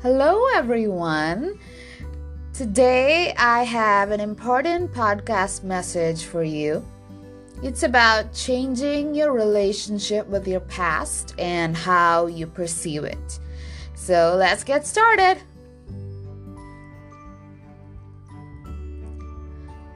Hello, 0.00 0.46
everyone. 0.54 1.58
Today 2.52 3.34
I 3.36 3.64
have 3.64 4.12
an 4.12 4.20
important 4.20 4.92
podcast 4.92 5.64
message 5.64 6.22
for 6.22 6.44
you. 6.44 6.86
It's 7.64 7.82
about 7.82 8.32
changing 8.32 9.16
your 9.16 9.32
relationship 9.32 10.28
with 10.28 10.46
your 10.46 10.60
past 10.60 11.34
and 11.36 11.76
how 11.76 12.26
you 12.26 12.46
perceive 12.46 13.02
it. 13.02 13.40
So 13.96 14.36
let's 14.38 14.62
get 14.62 14.86
started. 14.86 15.42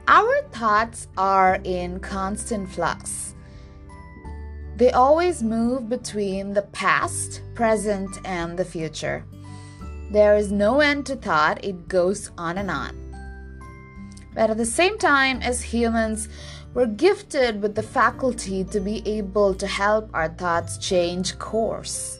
Our 0.09 0.41
thoughts 0.51 1.07
are 1.17 1.61
in 1.63 2.01
constant 2.01 2.69
flux. 2.69 3.35
They 4.75 4.91
always 4.91 5.41
move 5.41 5.87
between 5.87 6.51
the 6.51 6.63
past, 6.63 7.41
present, 7.55 8.09
and 8.25 8.59
the 8.59 8.65
future. 8.65 9.23
There 10.13 10.35
is 10.35 10.51
no 10.51 10.79
end 10.79 11.07
to 11.07 11.15
thought, 11.15 11.65
it 11.65 11.87
goes 11.87 12.29
on 12.37 12.59
and 12.59 12.69
on. 12.69 12.95
But 14.35 14.51
at 14.51 14.57
the 14.57 14.65
same 14.65 14.99
time, 14.99 15.41
as 15.41 15.63
humans, 15.63 16.29
we're 16.75 16.85
gifted 16.85 17.63
with 17.63 17.73
the 17.73 17.81
faculty 17.81 18.63
to 18.65 18.79
be 18.79 19.01
able 19.07 19.55
to 19.55 19.65
help 19.65 20.11
our 20.13 20.29
thoughts 20.29 20.77
change 20.77 21.39
course. 21.39 22.19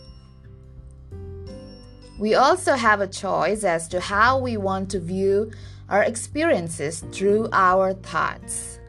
We 2.18 2.34
also 2.34 2.74
have 2.74 3.00
a 3.00 3.06
choice 3.06 3.64
as 3.64 3.88
to 3.90 4.00
how 4.00 4.40
we 4.40 4.58
want 4.58 4.90
to 4.90 5.00
view 5.00 5.52
our 5.88 6.02
experiences 6.02 7.06
through 7.12 7.48
our 7.54 7.94
thoughts. 7.94 8.80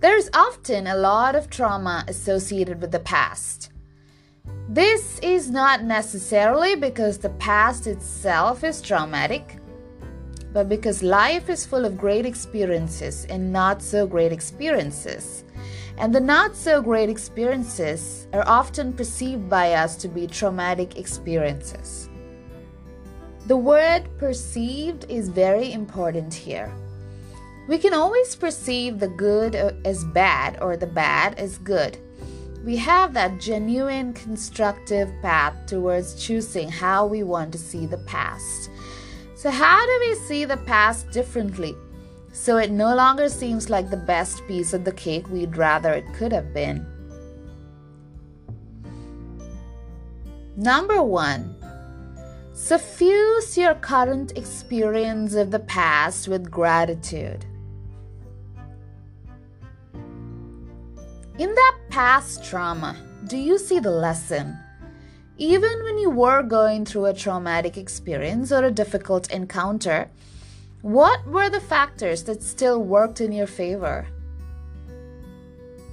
There's 0.00 0.28
often 0.34 0.88
a 0.88 0.96
lot 0.96 1.36
of 1.36 1.48
trauma 1.48 2.04
associated 2.08 2.80
with 2.80 2.90
the 2.90 2.98
past. 2.98 3.70
This 4.68 5.18
is 5.20 5.50
not 5.50 5.84
necessarily 5.84 6.74
because 6.74 7.18
the 7.18 7.30
past 7.30 7.86
itself 7.86 8.64
is 8.64 8.82
traumatic, 8.82 9.58
but 10.52 10.68
because 10.68 11.02
life 11.02 11.48
is 11.48 11.64
full 11.64 11.84
of 11.84 11.96
great 11.96 12.26
experiences 12.26 13.26
and 13.26 13.52
not 13.52 13.80
so 13.80 14.06
great 14.06 14.32
experiences. 14.32 15.44
And 15.98 16.14
the 16.14 16.20
not 16.20 16.56
so 16.56 16.82
great 16.82 17.08
experiences 17.08 18.26
are 18.32 18.46
often 18.46 18.92
perceived 18.92 19.48
by 19.48 19.74
us 19.74 19.96
to 19.96 20.08
be 20.08 20.26
traumatic 20.26 20.98
experiences. 20.98 22.10
The 23.46 23.56
word 23.56 24.08
perceived 24.18 25.06
is 25.08 25.28
very 25.28 25.72
important 25.72 26.34
here. 26.34 26.74
We 27.68 27.78
can 27.78 27.94
always 27.94 28.34
perceive 28.34 28.98
the 28.98 29.08
good 29.08 29.54
as 29.84 30.04
bad 30.04 30.58
or 30.60 30.76
the 30.76 30.86
bad 30.86 31.38
as 31.38 31.58
good. 31.58 31.98
We 32.66 32.76
have 32.78 33.14
that 33.14 33.38
genuine 33.38 34.12
constructive 34.12 35.08
path 35.22 35.54
towards 35.66 36.22
choosing 36.22 36.68
how 36.68 37.06
we 37.06 37.22
want 37.22 37.52
to 37.52 37.58
see 37.58 37.86
the 37.86 37.98
past. 37.98 38.70
So, 39.36 39.50
how 39.50 39.86
do 39.86 40.00
we 40.00 40.14
see 40.16 40.44
the 40.44 40.56
past 40.56 41.12
differently? 41.12 41.76
So 42.32 42.58
it 42.58 42.70
no 42.72 42.94
longer 42.94 43.28
seems 43.28 43.70
like 43.70 43.88
the 43.88 43.96
best 43.96 44.46
piece 44.46 44.74
of 44.74 44.84
the 44.84 44.92
cake 44.92 45.28
we'd 45.30 45.56
rather 45.56 45.92
it 45.92 46.12
could 46.12 46.32
have 46.32 46.52
been. 46.52 46.84
Number 50.56 51.02
one, 51.02 51.54
suffuse 52.52 53.56
your 53.56 53.74
current 53.76 54.36
experience 54.36 55.34
of 55.34 55.50
the 55.50 55.60
past 55.60 56.28
with 56.28 56.50
gratitude. 56.50 57.46
In 61.38 61.54
that 61.54 61.76
past 61.90 62.42
trauma, 62.42 62.96
do 63.26 63.36
you 63.36 63.58
see 63.58 63.78
the 63.78 63.90
lesson? 63.90 64.56
Even 65.36 65.82
when 65.84 65.98
you 65.98 66.08
were 66.08 66.42
going 66.42 66.86
through 66.86 67.04
a 67.04 67.12
traumatic 67.12 67.76
experience 67.76 68.50
or 68.50 68.64
a 68.64 68.70
difficult 68.70 69.30
encounter, 69.30 70.08
what 70.80 71.26
were 71.26 71.50
the 71.50 71.60
factors 71.60 72.22
that 72.22 72.42
still 72.42 72.82
worked 72.82 73.20
in 73.20 73.32
your 73.32 73.46
favor? 73.46 74.06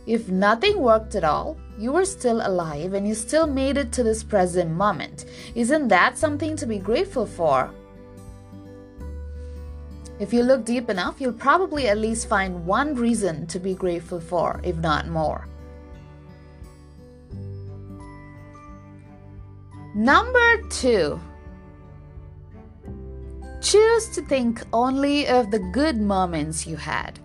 If 0.07 0.29
nothing 0.29 0.79
worked 0.79 1.13
at 1.15 1.25
all, 1.25 1.57
you 1.77 1.91
were 1.91 2.05
still 2.05 2.39
alive 2.47 2.93
and 2.93 3.05
you 3.05 3.13
still 3.13 3.45
made 3.45 3.75
it 3.75 3.91
to 3.93 4.03
this 4.03 4.23
present 4.23 4.71
moment. 4.71 5.25
Isn't 5.55 5.89
that 5.89 6.17
something 6.17 6.55
to 6.55 6.65
be 6.65 6.77
grateful 6.77 7.25
for? 7.25 7.69
If 10.23 10.31
you 10.31 10.41
look 10.41 10.63
deep 10.63 10.89
enough, 10.89 11.19
you'll 11.19 11.33
probably 11.33 11.89
at 11.89 11.97
least 11.97 12.29
find 12.29 12.65
one 12.65 12.95
reason 12.95 13.45
to 13.47 13.59
be 13.59 13.73
grateful 13.73 14.21
for, 14.21 14.61
if 14.63 14.77
not 14.77 15.09
more. 15.09 15.49
Number 19.93 20.61
two, 20.69 21.19
choose 23.59 24.07
to 24.15 24.21
think 24.21 24.63
only 24.71 25.27
of 25.27 25.51
the 25.51 25.59
good 25.59 25.99
moments 25.99 26.65
you 26.65 26.77
had. 26.77 27.19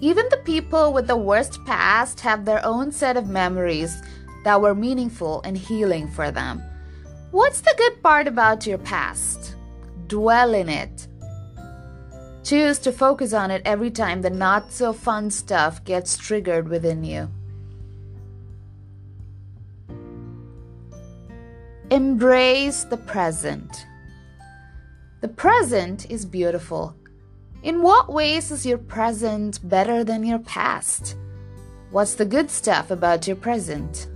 Even 0.00 0.26
the 0.30 0.40
people 0.46 0.94
with 0.94 1.06
the 1.06 1.16
worst 1.30 1.62
past 1.66 2.20
have 2.20 2.46
their 2.46 2.64
own 2.64 2.90
set 2.90 3.18
of 3.18 3.28
memories 3.28 4.00
that 4.44 4.62
were 4.62 4.74
meaningful 4.74 5.42
and 5.44 5.58
healing 5.58 6.08
for 6.08 6.30
them. 6.30 6.62
What's 7.32 7.62
the 7.62 7.74
good 7.78 8.02
part 8.02 8.28
about 8.28 8.66
your 8.66 8.76
past? 8.76 9.56
Dwell 10.06 10.52
in 10.52 10.68
it. 10.68 11.08
Choose 12.44 12.78
to 12.80 12.92
focus 12.92 13.32
on 13.32 13.50
it 13.50 13.62
every 13.64 13.90
time 13.90 14.20
the 14.20 14.28
not 14.28 14.70
so 14.70 14.92
fun 14.92 15.30
stuff 15.30 15.82
gets 15.82 16.18
triggered 16.18 16.68
within 16.68 17.02
you. 17.02 17.30
Embrace 21.90 22.84
the 22.84 22.98
present. 22.98 23.86
The 25.22 25.28
present 25.28 26.10
is 26.10 26.26
beautiful. 26.26 26.94
In 27.62 27.80
what 27.80 28.12
ways 28.12 28.50
is 28.50 28.66
your 28.66 28.76
present 28.76 29.66
better 29.66 30.04
than 30.04 30.22
your 30.22 30.40
past? 30.40 31.16
What's 31.92 32.14
the 32.14 32.26
good 32.26 32.50
stuff 32.50 32.90
about 32.90 33.26
your 33.26 33.36
present? 33.36 34.08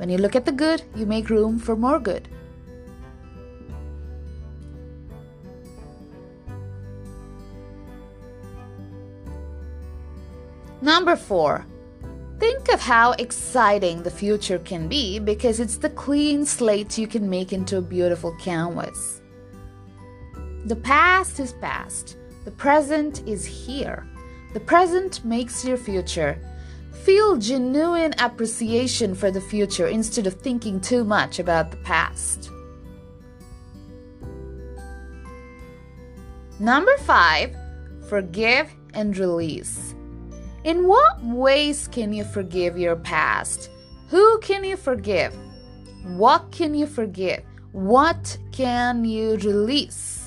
When 0.00 0.08
you 0.08 0.16
look 0.16 0.34
at 0.34 0.46
the 0.46 0.52
good, 0.52 0.82
you 0.96 1.04
make 1.04 1.28
room 1.28 1.58
for 1.58 1.76
more 1.76 2.00
good. 2.00 2.26
Number 10.80 11.16
four, 11.16 11.66
Think 12.38 12.72
of 12.72 12.80
how 12.80 13.12
exciting 13.18 14.02
the 14.02 14.10
future 14.10 14.58
can 14.60 14.88
be 14.88 15.18
because 15.18 15.60
it's 15.60 15.76
the 15.76 15.90
clean 15.90 16.46
slate 16.46 16.96
you 16.96 17.06
can 17.06 17.28
make 17.28 17.52
into 17.52 17.76
a 17.76 17.82
beautiful 17.82 18.34
canvas. 18.40 19.20
The 20.64 20.76
past 20.76 21.38
is 21.38 21.52
past, 21.52 22.16
the 22.46 22.50
present 22.52 23.28
is 23.28 23.44
here. 23.44 24.06
The 24.54 24.60
present 24.60 25.22
makes 25.22 25.66
your 25.66 25.76
future. 25.76 26.38
Feel 26.92 27.36
genuine 27.36 28.14
appreciation 28.18 29.14
for 29.14 29.30
the 29.30 29.40
future 29.40 29.86
instead 29.86 30.26
of 30.26 30.34
thinking 30.34 30.80
too 30.80 31.04
much 31.04 31.38
about 31.38 31.70
the 31.70 31.76
past. 31.78 32.50
Number 36.58 36.96
five, 36.98 37.56
forgive 38.08 38.70
and 38.92 39.16
release. 39.16 39.94
In 40.64 40.86
what 40.86 41.22
ways 41.24 41.88
can 41.88 42.12
you 42.12 42.24
forgive 42.24 42.76
your 42.76 42.96
past? 42.96 43.70
Who 44.08 44.38
can 44.40 44.62
you 44.62 44.76
forgive? 44.76 45.34
What 46.04 46.52
can 46.52 46.74
you 46.74 46.86
forgive? 46.86 47.44
What 47.72 48.36
can 48.52 49.06
you 49.06 49.36
release? 49.36 50.19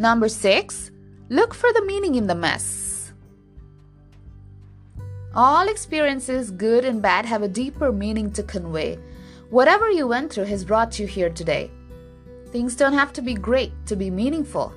Number 0.00 0.30
six, 0.30 0.90
look 1.28 1.52
for 1.52 1.70
the 1.74 1.84
meaning 1.84 2.14
in 2.14 2.26
the 2.26 2.34
mess. 2.34 3.12
All 5.34 5.68
experiences, 5.68 6.50
good 6.50 6.86
and 6.86 7.02
bad, 7.02 7.26
have 7.26 7.42
a 7.42 7.48
deeper 7.48 7.92
meaning 7.92 8.32
to 8.32 8.42
convey. 8.42 8.98
Whatever 9.50 9.90
you 9.90 10.08
went 10.08 10.32
through 10.32 10.44
has 10.44 10.64
brought 10.64 10.98
you 10.98 11.06
here 11.06 11.28
today. 11.28 11.70
Things 12.50 12.76
don't 12.76 12.94
have 12.94 13.12
to 13.12 13.20
be 13.20 13.34
great 13.34 13.72
to 13.88 13.94
be 13.94 14.08
meaningful. 14.08 14.72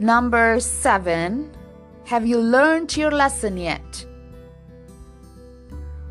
Number 0.00 0.60
seven, 0.60 1.50
have 2.04 2.26
you 2.26 2.40
learned 2.40 2.94
your 2.94 3.10
lesson 3.10 3.56
yet? 3.56 4.04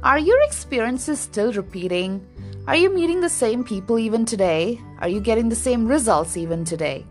Are 0.01 0.18
your 0.18 0.41
experiences 0.41 1.19
still 1.19 1.53
repeating? 1.53 2.25
Are 2.68 2.75
you 2.75 2.94
meeting 2.94 3.22
the 3.22 3.30
same 3.30 3.63
people 3.63 3.98
even 3.98 4.24
today? 4.24 4.80
Are 5.00 5.10
you 5.10 5.19
getting 5.19 5.50
the 5.50 5.56
same 5.56 5.88
results 5.88 6.38
even 6.38 6.63
today? 6.63 7.06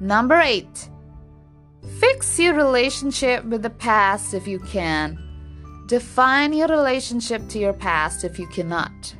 Number 0.00 0.40
eight, 0.40 0.88
fix 2.00 2.38
your 2.38 2.54
relationship 2.54 3.44
with 3.44 3.62
the 3.62 3.70
past 3.70 4.34
if 4.34 4.48
you 4.48 4.58
can. 4.58 5.18
Define 5.86 6.52
your 6.52 6.68
relationship 6.68 7.48
to 7.48 7.58
your 7.60 7.72
past 7.72 8.24
if 8.24 8.38
you 8.38 8.48
cannot. 8.48 9.14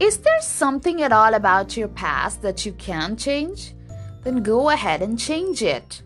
Is 0.00 0.16
there 0.18 0.40
something 0.40 1.02
at 1.02 1.12
all 1.12 1.34
about 1.34 1.76
your 1.76 1.88
past 1.88 2.40
that 2.42 2.64
you 2.64 2.72
can 2.72 3.16
change? 3.16 3.74
Then 4.24 4.42
go 4.42 4.70
ahead 4.70 5.02
and 5.02 5.18
change 5.18 5.62
it. 5.62 6.02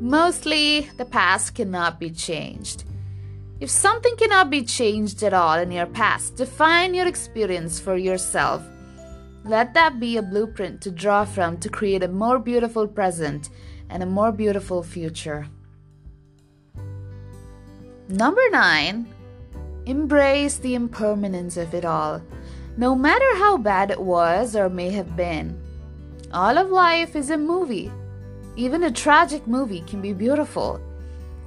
Mostly, 0.00 0.88
the 0.96 1.04
past 1.04 1.54
cannot 1.54 2.00
be 2.00 2.10
changed. 2.10 2.84
If 3.60 3.68
something 3.68 4.16
cannot 4.16 4.48
be 4.48 4.64
changed 4.64 5.22
at 5.22 5.34
all 5.34 5.58
in 5.58 5.70
your 5.70 5.84
past, 5.84 6.36
define 6.36 6.94
your 6.94 7.06
experience 7.06 7.78
for 7.78 7.98
yourself. 7.98 8.62
Let 9.44 9.74
that 9.74 10.00
be 10.00 10.16
a 10.16 10.22
blueprint 10.22 10.80
to 10.82 10.90
draw 10.90 11.26
from 11.26 11.58
to 11.58 11.68
create 11.68 12.02
a 12.02 12.08
more 12.08 12.38
beautiful 12.38 12.88
present 12.88 13.50
and 13.90 14.02
a 14.02 14.06
more 14.06 14.32
beautiful 14.32 14.82
future. 14.82 15.46
Number 18.08 18.42
nine, 18.50 19.06
embrace 19.84 20.56
the 20.56 20.74
impermanence 20.74 21.58
of 21.58 21.74
it 21.74 21.84
all, 21.84 22.22
no 22.78 22.94
matter 22.94 23.36
how 23.36 23.58
bad 23.58 23.90
it 23.90 24.00
was 24.00 24.56
or 24.56 24.70
may 24.70 24.88
have 24.88 25.14
been. 25.14 25.60
All 26.32 26.56
of 26.56 26.70
life 26.70 27.14
is 27.14 27.28
a 27.28 27.36
movie. 27.36 27.92
Even 28.56 28.84
a 28.84 28.90
tragic 28.90 29.46
movie 29.46 29.82
can 29.86 30.00
be 30.00 30.12
beautiful. 30.12 30.80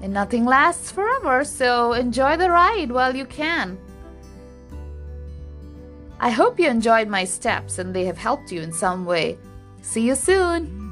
And 0.02 0.14
nothing 0.14 0.46
lasts 0.46 0.92
forever, 0.92 1.44
so 1.44 1.94
enjoy 1.94 2.38
the 2.38 2.50
ride 2.50 2.92
while 2.92 3.16
you 3.16 3.26
can. 3.26 3.78
I 6.20 6.30
hope 6.30 6.60
you 6.60 6.70
enjoyed 6.70 7.08
my 7.08 7.26
steps 7.26 7.80
and 7.80 7.94
they 7.94 8.06
have 8.06 8.18
helped 8.18 8.52
you 8.52 8.62
in 8.62 8.72
some 8.72 9.06
way. 9.06 9.38
See 9.82 10.08
you 10.08 10.16
soon! 10.16 10.83